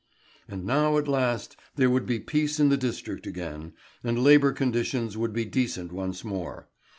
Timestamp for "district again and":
2.75-4.23